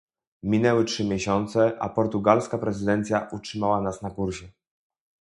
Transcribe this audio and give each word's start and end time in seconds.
Minęły 0.43 0.85
trzy 0.85 1.05
miesiące, 1.05 1.77
a 1.79 1.89
portugalska 1.89 2.57
prezydencja 2.57 3.27
utrzymała 3.31 3.81
nas 3.81 4.01
na 4.01 4.09
kursie 4.09 4.47